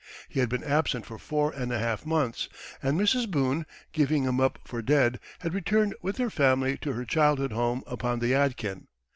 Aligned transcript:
He 0.29 0.39
had 0.39 0.49
been 0.49 0.63
absent 0.63 1.05
for 1.05 1.19
four 1.19 1.51
and 1.51 1.71
a 1.71 1.77
half 1.77 2.07
months, 2.07 2.49
and 2.81 2.99
Mrs. 2.99 3.29
Boone, 3.29 3.67
giving 3.91 4.23
him 4.23 4.41
up 4.41 4.57
for 4.65 4.81
dead, 4.81 5.19
had 5.41 5.53
returned 5.53 5.93
with 6.01 6.15
their 6.15 6.31
family 6.31 6.75
to 6.79 6.93
her 6.93 7.05
childhood 7.05 7.51
home 7.51 7.83
upon 7.85 8.17
the 8.17 8.29
Yadkin. 8.31 8.87